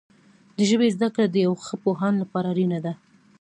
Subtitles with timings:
[0.55, 2.93] د ژبې زده کړه د یو ښه پوهاند لپاره اړینه ده.